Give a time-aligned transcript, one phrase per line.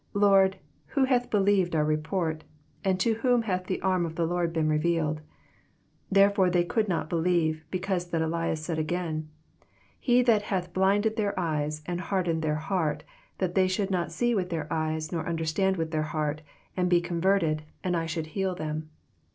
[0.15, 0.57] Lord,
[0.87, 2.43] who hath believed our report?
[2.83, 5.17] and to whom hath the arm of the Lord been revealed?
[5.17, 5.27] 39
[6.11, 9.29] Therefore they could not believe, because that Esaias said again,
[9.99, 13.03] 40 He hath blinded then* eyes, and hardened their heart;
[13.37, 16.41] that they should not see with tkdr eyes, nor understand with their heart,
[16.75, 18.89] and be converted, and I should heal them.